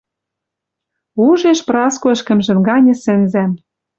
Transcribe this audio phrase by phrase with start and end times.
[1.25, 3.51] Ужеш Праско ӹшкӹмжӹн ганьы сӹнзӓм